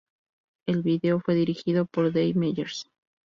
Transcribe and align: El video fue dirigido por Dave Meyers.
El 0.65 0.81
video 0.81 1.19
fue 1.19 1.35
dirigido 1.35 1.85
por 1.85 2.11
Dave 2.11 2.33
Meyers. 2.33 2.87